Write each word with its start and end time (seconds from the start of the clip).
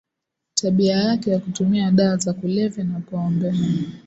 Tabia 0.53 0.97
yake 0.97 1.31
ya 1.31 1.39
kutumia 1.39 1.91
dawa 1.91 2.17
za 2.17 2.33
kulevya 2.33 2.83
na 2.83 2.99
pombe 2.99 3.53